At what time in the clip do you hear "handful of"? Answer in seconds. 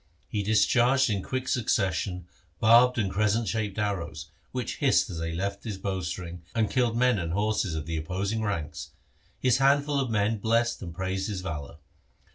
9.59-10.09